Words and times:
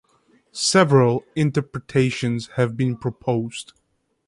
Several 0.55 1.23
interpretations 1.35 2.47
have 2.55 2.75
been 2.75 2.97
proposed. 2.97 3.73